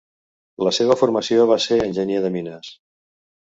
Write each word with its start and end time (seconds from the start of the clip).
La 0.67 0.73
seva 0.77 0.95
formació 1.03 1.45
va 1.53 1.59
ser 1.67 1.79
Enginyer 1.91 2.21
de 2.27 2.35
Mines. 2.39 2.77